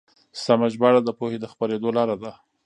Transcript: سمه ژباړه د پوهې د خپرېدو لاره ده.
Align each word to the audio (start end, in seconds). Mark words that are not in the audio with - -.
سمه 0.43 0.67
ژباړه 0.73 1.01
د 1.03 1.09
پوهې 1.19 1.37
د 1.41 1.45
خپرېدو 1.51 1.89
لاره 1.97 2.15
ده. 2.23 2.31